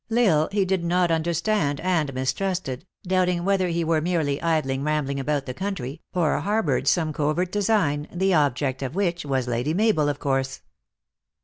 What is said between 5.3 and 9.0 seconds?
the country, or harbored some covert design, the object of